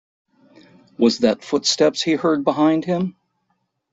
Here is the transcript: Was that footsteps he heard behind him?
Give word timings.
Was 0.97 1.19
that 1.19 1.43
footsteps 1.43 2.01
he 2.01 2.13
heard 2.13 2.43
behind 2.43 2.85
him? 2.85 3.17